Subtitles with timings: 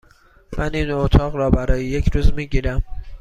[0.57, 2.83] من این اتاق را برای یک روز می گیرم.